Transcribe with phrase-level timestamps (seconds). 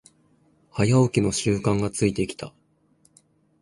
[0.71, 2.51] 早起きの習慣がついてきた